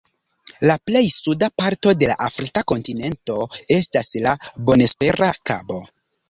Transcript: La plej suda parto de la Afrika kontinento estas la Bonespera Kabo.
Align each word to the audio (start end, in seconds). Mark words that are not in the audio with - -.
La 0.69 0.75
plej 0.89 1.01
suda 1.15 1.49
parto 1.61 1.93
de 2.03 2.09
la 2.11 2.15
Afrika 2.27 2.63
kontinento 2.71 3.37
estas 3.77 4.11
la 4.25 4.35
Bonespera 4.71 5.31
Kabo. 5.53 5.79